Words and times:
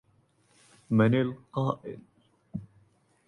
من 0.91 1.15
القائل؟ 1.21 1.99